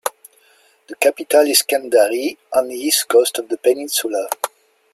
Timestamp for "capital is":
0.95-1.61